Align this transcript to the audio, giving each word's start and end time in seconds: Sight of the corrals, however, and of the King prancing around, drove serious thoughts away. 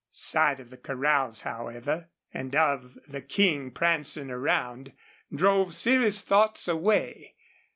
Sight 0.13 0.59
of 0.59 0.71
the 0.71 0.77
corrals, 0.79 1.41
however, 1.41 2.09
and 2.33 2.55
of 2.55 2.97
the 3.07 3.21
King 3.21 3.69
prancing 3.69 4.31
around, 4.31 4.93
drove 5.31 5.75
serious 5.75 6.21
thoughts 6.23 6.67
away. 6.67 7.35